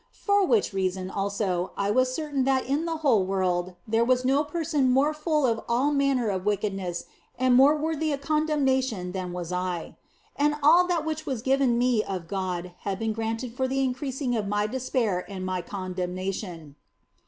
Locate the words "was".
1.77-2.09, 4.03-4.25, 9.31-9.51